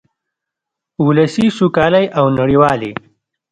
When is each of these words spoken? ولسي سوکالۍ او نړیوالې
ولسي 1.05 1.45
سوکالۍ 1.57 2.05
او 2.17 2.25
نړیوالې 2.39 2.91